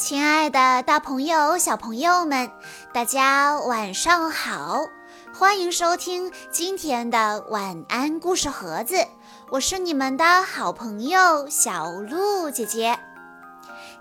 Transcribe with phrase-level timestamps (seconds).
[0.00, 2.50] 亲爱的，大朋友、小朋友们，
[2.90, 4.80] 大家晚上好！
[5.38, 8.96] 欢迎收听今天的晚安故事盒子，
[9.50, 12.98] 我是你们的好朋友小鹿姐姐。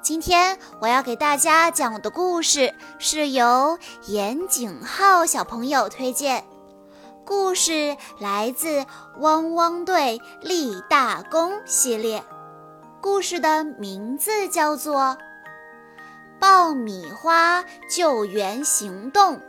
[0.00, 3.76] 今天我要给大家讲的故事是由
[4.06, 6.44] 严景浩小朋友推荐，
[7.26, 8.82] 故事来自
[9.18, 12.22] 《汪汪队立大功》系列，
[13.00, 15.16] 故事的名字叫做。
[16.40, 19.40] 爆米花救援行动。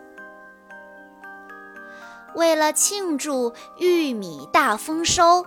[2.35, 5.45] 为了庆祝玉米大丰收，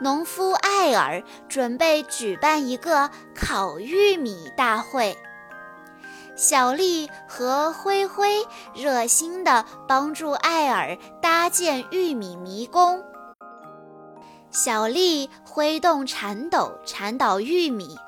[0.00, 5.16] 农夫艾尔准备举办一个烤玉米大会。
[6.34, 13.04] 小丽和灰灰热心地帮助艾尔搭建玉米迷宫。
[14.54, 17.98] 小丽挥动铲斗铲倒玉米。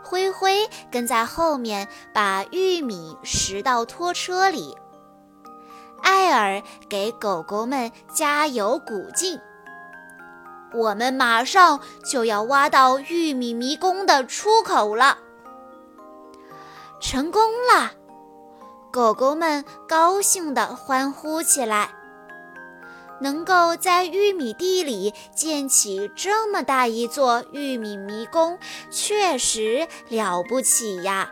[0.00, 4.76] 灰灰跟在后面，把玉米拾到拖车里。
[6.00, 9.40] 艾尔给狗狗们加油鼓劲。
[10.72, 15.18] 我们马上就要挖到玉米迷宫的出口了，
[17.00, 17.42] 成功
[17.74, 17.90] 了！
[18.92, 21.90] 狗狗们高兴地欢呼起来。
[23.20, 28.58] 能够在玉米地里建起这么大一座玉米迷宫，
[28.90, 31.30] 确实了不起呀！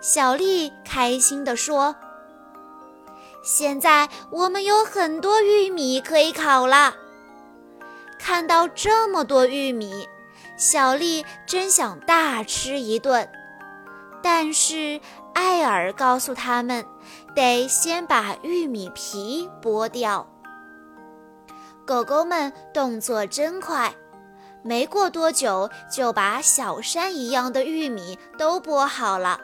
[0.00, 1.94] 小丽开心地说
[3.44, 6.96] ：“现在我们有很多玉米可以烤了。”
[8.18, 10.08] 看到这么多玉米，
[10.56, 13.28] 小丽真想大吃一顿，
[14.22, 15.00] 但是
[15.34, 16.84] 艾尔告诉他们，
[17.34, 20.29] 得先把玉米皮剥掉。
[21.90, 23.92] 狗狗们动作真快，
[24.62, 29.40] 没过多久就把小山一样的玉米都剥好了。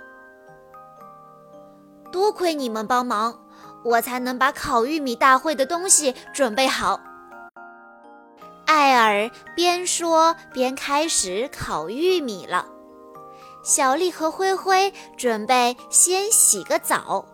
[2.13, 3.37] 多亏你们帮忙，
[3.85, 7.01] 我才能把烤玉米大会的东西准备好。
[8.65, 12.65] 艾尔边说边开始烤玉米了。
[13.65, 17.27] 小丽和灰灰准备先洗个澡，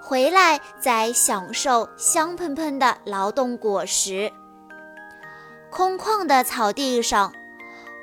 [0.00, 4.32] 回来再享受香喷喷的劳动果实。
[5.74, 7.32] 空旷的草地上，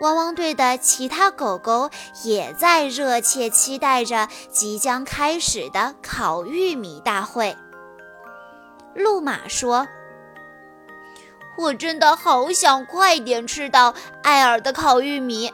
[0.01, 1.89] 汪汪队的其他狗狗
[2.21, 7.55] 也在热切期待着即将开始的烤玉米大会。
[8.93, 9.87] 路马说
[11.57, 15.53] ：“我真的好想快点吃到艾尔的烤玉米。”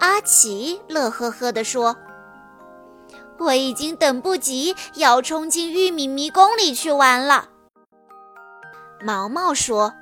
[0.00, 1.94] 阿奇乐呵呵地说
[3.38, 7.50] ：“我已经等不及要冲进玉米迷宫里去玩了。”
[9.04, 9.92] 毛毛说。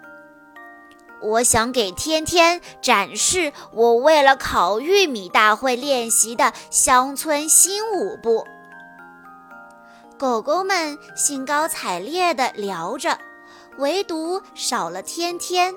[1.22, 8.46] 我想给天天展示我为了烤玉米大会练习的乡村新舞步。
[10.18, 13.18] 狗狗们兴高采烈地聊着，
[13.78, 15.74] 唯独少了天天。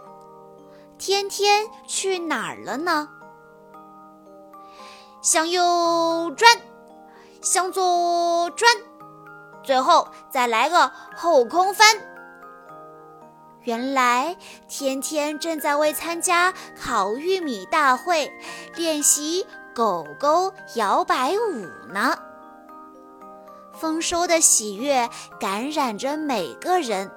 [0.98, 3.10] 天天去哪儿了呢？
[5.22, 6.50] 向右转，
[7.42, 8.70] 向左转，
[9.64, 11.88] 最后再来个后空翻。
[13.64, 14.36] 原来
[14.68, 18.32] 天天正在为参加烤玉米大会
[18.76, 22.18] 练习狗狗摇摆舞呢。
[23.74, 25.10] 丰收的喜悦
[25.40, 27.12] 感染着每个人。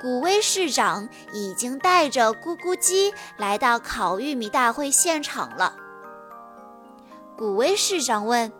[0.00, 5.74] 古威市长已经带着咕咕鸡来到烤玉米大会现场了。
[7.36, 8.52] 古威市长问：“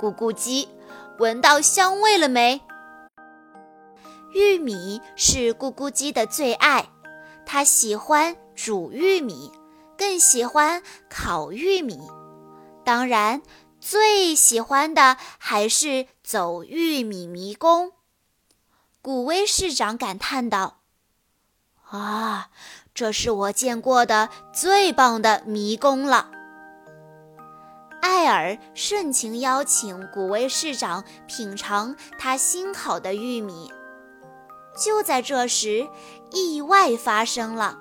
[0.00, 0.68] 咕咕鸡，
[1.18, 2.60] 闻到香味了没？”
[4.34, 6.90] 玉米是咕咕鸡的最爱，
[7.46, 9.52] 它喜欢煮玉米，
[9.96, 12.00] 更喜欢烤玉米，
[12.84, 13.40] 当然
[13.78, 17.92] 最喜欢的还是走玉米迷宫。
[19.00, 20.80] 古威市长感叹道
[21.90, 22.48] ：“啊，
[22.92, 26.32] 这是我见过的最棒的迷宫了。”
[28.02, 33.70] 艾尔盛情邀请古威市长品尝他新烤的玉米。
[34.76, 35.88] 就在这时，
[36.30, 37.78] 意外发生了。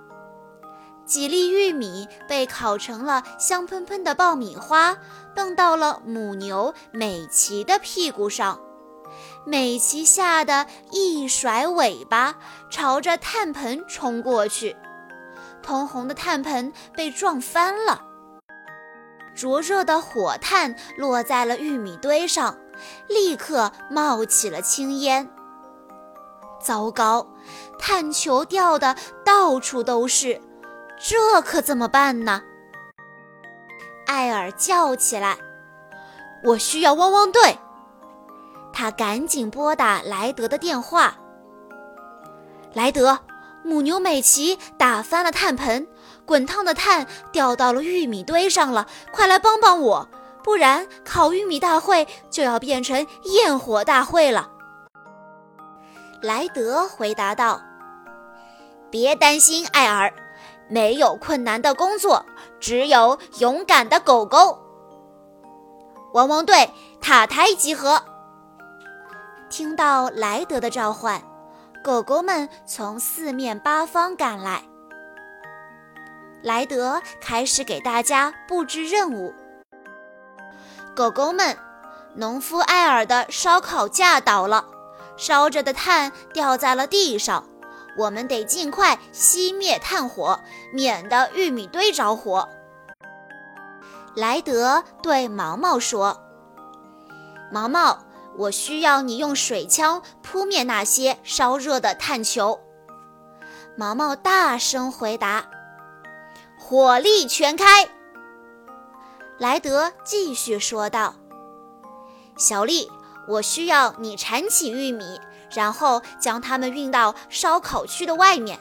[1.06, 4.98] 几粒玉米被烤成了香喷喷的爆米花，
[5.36, 8.60] 蹦到了母牛美琪的屁股上。
[9.46, 12.36] 美琪吓得一甩尾巴，
[12.70, 14.78] 朝着炭盆冲过去。
[15.62, 18.02] 通红的炭盆被撞翻了，
[19.36, 22.58] 灼热的火炭落在了玉米堆上，
[23.10, 25.30] 立刻冒起了青烟。
[26.64, 27.28] 糟糕，
[27.78, 28.96] 炭球掉的
[29.26, 30.42] 到处都是，
[30.98, 32.42] 这可怎么办呢？
[34.08, 35.38] 艾尔叫起来
[36.44, 37.58] ：“我需要汪汪队！”
[38.74, 41.16] 他赶紧拨打莱德的电话。
[42.74, 43.20] 莱德，
[43.64, 45.88] 母牛美琪打翻了炭盆，
[46.26, 50.10] 滚烫的炭掉到了玉米堆上了，快来帮帮我，
[50.44, 54.50] 不然烤玉米大会就要变成焰火大会了。
[56.24, 57.62] 莱德回答道
[58.90, 60.14] ：“别担心，艾尔，
[60.70, 62.26] 没有困难的工作，
[62.62, 64.58] 只有勇敢的狗狗。”
[66.16, 66.72] 汪汪队，
[67.02, 68.02] 塔台集合！
[69.50, 71.22] 听到莱德的召唤。
[71.84, 74.64] 狗狗们从四面八方赶来，
[76.42, 79.34] 莱德开始给大家布置任务。
[80.96, 81.58] 狗狗们，
[82.16, 84.64] 农夫艾尔的烧烤架倒了，
[85.18, 87.48] 烧着的炭掉在了地上，
[87.98, 90.40] 我们得尽快熄灭炭火，
[90.74, 92.48] 免得玉米堆着火。
[94.16, 96.22] 莱德对毛毛说
[97.52, 98.00] ：“毛毛。”
[98.36, 102.60] 我需要你用水枪扑灭那些烧热的炭球。
[103.78, 105.46] 毛毛大声回答
[106.58, 107.88] ：“火力全开！”
[109.38, 111.14] 莱德继续说道
[112.36, 112.90] ：“小丽，
[113.28, 115.20] 我需要你铲起玉米，
[115.52, 118.60] 然后将它们运到烧烤区的外面。”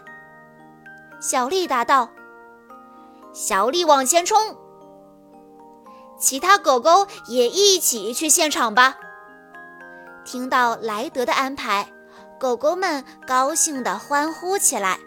[1.20, 2.10] 小丽答道
[3.32, 4.56] ：“小丽往前冲！”
[6.18, 8.96] 其他狗狗也一起去现场吧。
[10.24, 11.92] 听到莱德的安排，
[12.38, 15.00] 狗狗们高兴地欢呼起来。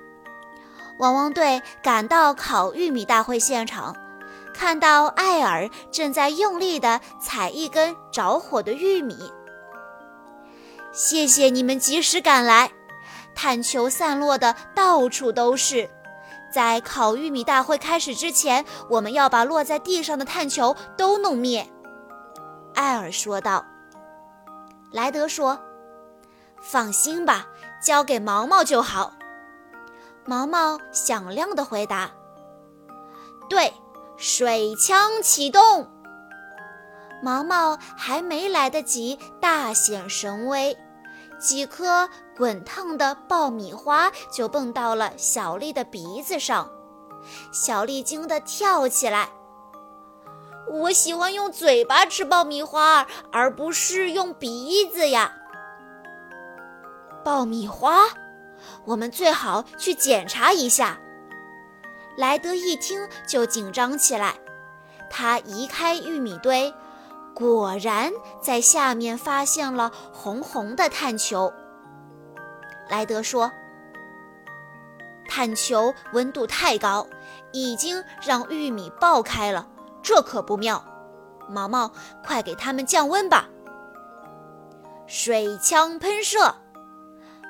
[1.00, 3.96] 汪汪队赶到烤玉米大会现场，
[4.54, 9.32] 看到艾尔正在用力地踩一根着火的玉米。
[10.96, 12.72] 谢谢你们及时赶来，
[13.36, 15.90] 炭球散落的到处都是。
[16.54, 21.70] 在烤玉米大会开始之前，我们要把落在地上的炭球都弄灭。”
[22.74, 23.66] 艾尔说道。
[24.94, 25.60] 莱德说
[26.62, 27.46] ：“放心吧，
[27.84, 29.12] 交给毛毛就好。”
[30.24, 32.10] 毛毛响亮的回答
[33.50, 33.74] ：“对，
[34.16, 35.92] 水枪启动。”
[37.22, 40.78] 毛毛还没来得及大显神威，
[41.40, 46.70] 几颗滚烫的爆米花就蹦到了小丽的鼻子上，
[47.52, 49.30] 小丽惊得跳起来。
[50.68, 55.34] 我喜欢用嘴巴吃爆米花，而不是用鼻子呀。
[57.24, 58.06] 爆米花，
[58.86, 60.98] 我们最好去检查一下。
[62.18, 64.36] 莱德一听就紧张起来，
[65.10, 66.74] 他移开玉米堆，
[67.36, 68.12] 果然
[68.42, 71.54] 在下面发现了红红的炭球。
[72.90, 73.52] 莱德说
[75.28, 77.06] ：“炭球温度太高，
[77.52, 79.68] 已经让玉米爆开了。”
[80.02, 80.86] 这可不妙，
[81.50, 81.92] 毛毛，
[82.24, 83.50] 快给他们降温吧！
[85.08, 86.56] 水枪喷射，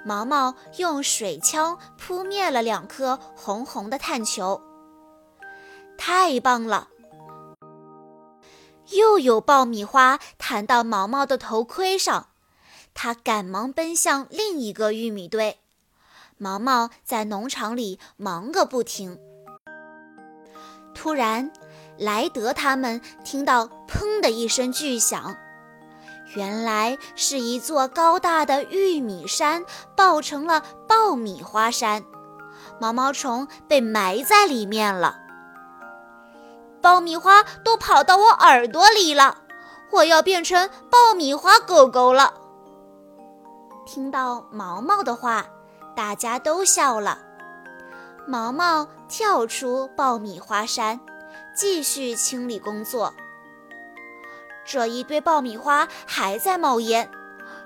[0.06, 4.62] 毛毛用水枪扑灭了两颗红红的碳球。
[5.98, 6.88] 太棒了！
[8.92, 12.28] 又有爆米花弹到毛毛的头盔上，
[12.94, 15.60] 他赶忙奔向另一个玉米堆。
[16.38, 19.18] 毛毛在农场里忙个不停。
[20.94, 21.52] 突然。
[21.98, 25.33] 莱德他们听到“砰”的一声巨响，
[26.36, 29.64] 原来是一座高大的玉米山
[29.95, 32.04] 爆成了爆米花山，
[32.81, 35.25] 毛毛虫被埋在里面了。
[36.85, 39.39] 爆米花都跑到我耳朵里了，
[39.89, 42.35] 我要变成爆米花狗狗了。
[43.87, 45.47] 听到毛毛的话，
[45.95, 47.18] 大家都笑了。
[48.27, 50.99] 毛毛跳出爆米花山。
[51.56, 53.13] 继续清理工作。
[54.63, 57.09] 这一堆爆米花还在冒烟，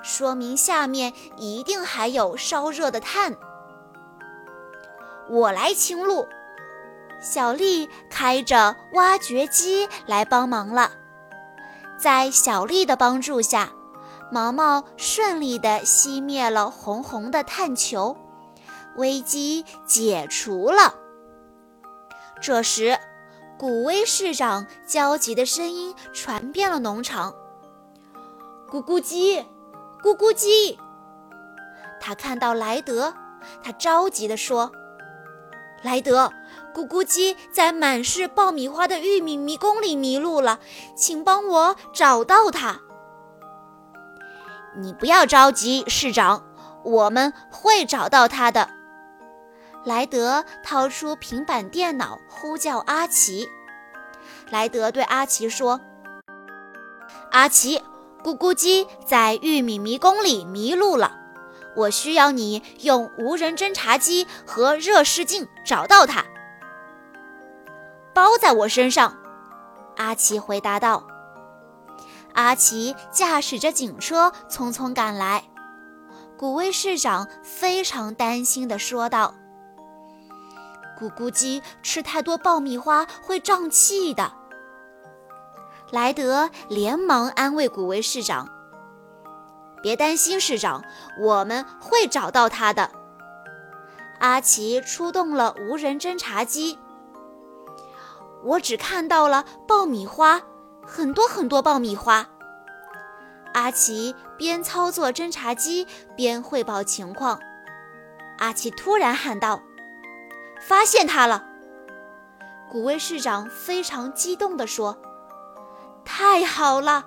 [0.01, 3.35] 说明下面一定还有烧热的炭。
[5.27, 6.25] 我来清路，
[7.19, 10.91] 小丽开着挖掘机来帮忙了。
[11.97, 13.69] 在小丽的帮助下，
[14.31, 18.15] 毛毛顺利地熄灭了红红的炭球，
[18.95, 20.95] 危机解除了。
[22.41, 22.97] 这时。
[23.57, 27.35] 古威市长焦急的声音传遍了农场。
[28.71, 29.41] 咕咕鸡，
[30.01, 30.79] 咕咕鸡。
[31.99, 33.13] 他看到莱德，
[33.61, 34.71] 他着急地说
[35.81, 36.31] ：“莱德，
[36.73, 40.59] 咕咕鸡在满是爆米花的玉米迷宫里迷路了，
[40.95, 42.81] 请帮我找到它。”
[44.77, 46.43] 你不要着急，市长，
[46.83, 48.69] 我们会找到它的。
[49.83, 53.49] 莱德掏出平板电脑，呼叫阿奇。
[54.49, 55.79] 莱德对阿奇说
[57.31, 57.81] ：“阿奇，
[58.23, 61.18] 咕咕鸡在玉米迷宫里迷路了，
[61.75, 66.25] 我需要你用无人侦察机和热视镜找到它。”
[68.13, 69.17] 包在我身上，
[69.97, 71.05] 阿奇回答道。
[72.33, 75.43] 阿奇驾驶着警车匆匆赶来，
[76.37, 79.33] 古威市长非常担心地说道
[80.99, 84.33] ：“咕咕鸡吃太多爆米花会胀气的。”
[85.91, 88.47] 莱德连忙安慰古威市长
[89.81, 90.83] ：“别担心，市长，
[91.19, 92.91] 我们会找到他的。”
[94.19, 96.77] 阿奇出动了无人侦察机，
[98.43, 100.41] 我只看到了爆米花。
[100.85, 102.25] 很多很多爆米花。
[103.53, 107.39] 阿奇边操作侦察机边汇报情况。
[108.39, 109.61] 阿奇突然喊道
[110.59, 111.45] ：“发现他了！”
[112.71, 114.97] 古威市长非常激动地说
[116.03, 117.05] ：“太好了！”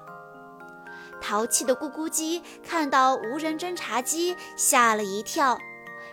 [1.23, 5.57] 淘气的咕咕鸡看到无人侦察机，吓了一跳，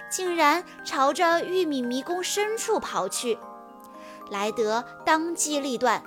[0.10, 3.38] 竟然朝着玉米迷宫深处跑去。
[4.30, 6.04] 莱德当机立断。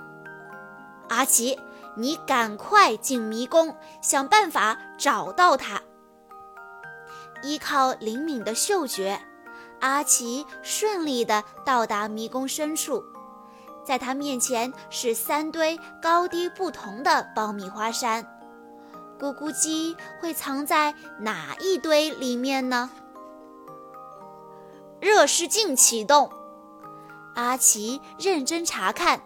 [1.09, 1.59] 阿奇，
[1.97, 5.81] 你赶快进迷宫，想办法找到它。
[7.43, 9.19] 依靠灵敏的嗅觉，
[9.81, 13.03] 阿奇顺利地到达迷宫深处。
[13.85, 18.25] 在他面前是三堆高低不同的爆米花山，
[19.23, 22.89] 咕咕鸡会藏在哪一堆里面呢？
[24.99, 26.29] 热视镜启动，
[27.33, 29.21] 阿奇认真查看。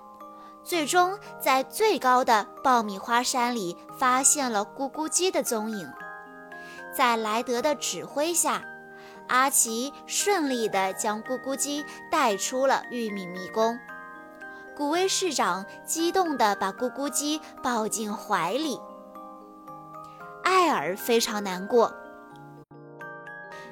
[0.63, 5.91] 最终，在最高的爆米花山里发现了咕咕鸡的踪影。
[6.95, 8.63] 在莱德的指挥下，
[9.27, 13.79] 阿奇顺利地将咕咕鸡带出了玉米迷宫。
[14.75, 18.79] 古威市长激动地把咕咕鸡抱进怀里。
[20.67, 21.95] 艾尔非常难过。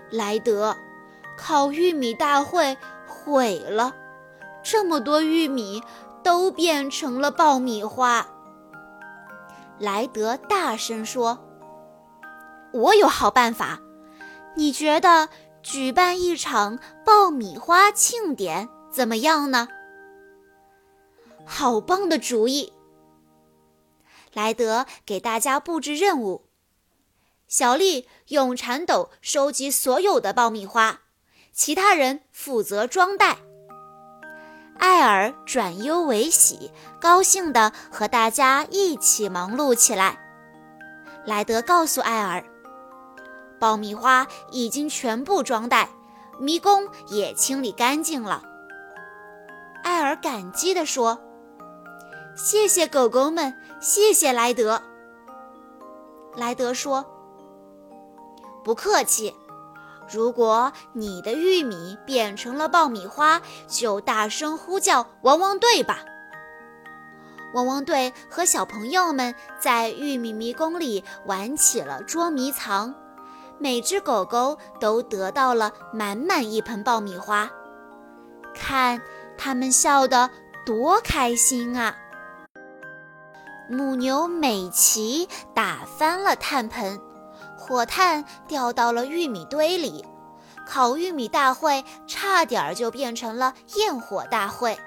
[0.10, 0.76] 莱德，
[1.38, 3.94] 烤玉米大会毁了，
[4.64, 5.84] 这么多玉米。
[6.26, 8.26] 都变成了爆米花。
[9.78, 11.38] 莱德大声说
[12.74, 13.80] ：“我有好办法，
[14.56, 15.30] 你觉得
[15.62, 19.68] 举办一场爆米花庆典怎么样呢？”
[21.46, 22.74] 好棒的主意！
[24.34, 26.45] 莱德给大家布置任务：
[27.48, 31.02] 小丽用铲斗收集所有的爆米花，
[31.54, 33.38] 其他人负责装袋。
[34.78, 40.20] 艾尔转忧为喜，高兴地和大家一起忙碌起来。
[41.26, 42.44] 莱德告诉艾尔，
[43.60, 45.90] 爆米花已经全部装袋，
[46.40, 48.44] 迷宫也清理干净了。
[49.84, 51.22] 艾尔感激地说
[52.36, 54.82] ：“谢谢狗狗们，谢谢莱德。”
[56.36, 57.06] 莱德说
[58.66, 59.34] ：“不客气。”
[60.14, 66.04] 如果你的玉米变成了爆米花，就大声呼叫“汪汪队”吧！
[67.56, 72.94] 汪汪队和小朋友们在玉米迷宫里玩起了捉迷藏，
[73.58, 77.50] 每只狗狗都得到了满满一盆爆米花，
[78.54, 79.02] 看
[79.38, 80.30] 它们笑得
[80.66, 81.96] 多开心啊！
[83.68, 87.02] 母牛美琪打翻了炭盆。
[87.66, 90.06] 火炭掉到了玉米堆里，
[90.68, 94.78] 烤玉米大会差点就变成了焰火大会。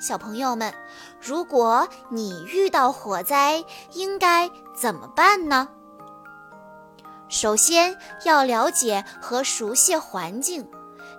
[0.00, 0.74] 小朋友们，
[1.20, 5.68] 如果你遇到火灾，应该怎么办呢？
[7.28, 10.68] 首先要了解和熟悉环境，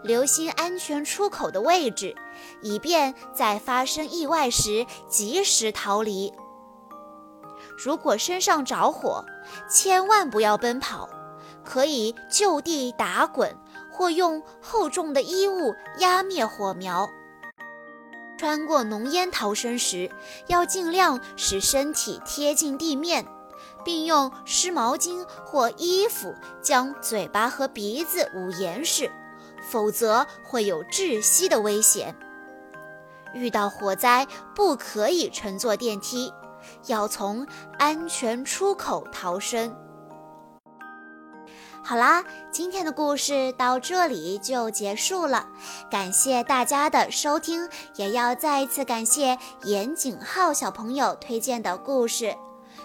[0.04, 2.14] 留心安全出口的位置，
[2.62, 6.34] 以便在发生意外时及时逃离。
[7.78, 9.26] 如果身上着火，
[9.70, 11.10] 千万不要奔跑，
[11.64, 13.56] 可以就地打滚，
[13.92, 17.10] 或用厚重的衣物压灭火苗。
[18.38, 20.12] 穿过浓烟逃生时，
[20.48, 23.26] 要尽量使身体贴近地面，
[23.86, 29.10] 并用湿毛巾或衣服将嘴巴和鼻子捂严实，
[29.70, 32.16] 否则会有窒息的危险。
[33.34, 36.32] 遇到火灾，不可以乘坐电梯。
[36.88, 37.46] 要从
[37.78, 39.76] 安全出口逃生。
[41.86, 45.46] 好啦，今天的故事到这里就结束了，
[45.92, 52.34] 感谢大家的收听，也要再一次感谢严景浩小朋友推荐的故事。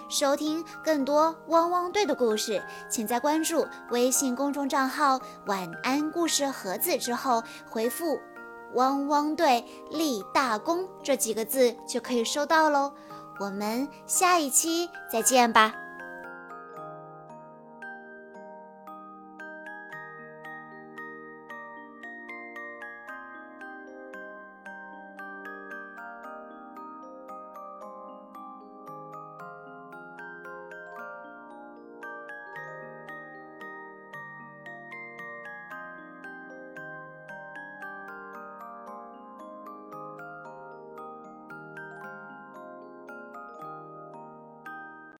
[0.09, 5.17] 收听更多汪汪队的故事，请在关注微信公众账号
[5.47, 8.19] “晚安故事盒子”之后回复
[8.75, 12.91] “汪汪队立大功”这几个字就可以收到喽。
[13.39, 15.88] 我们下一期再见吧。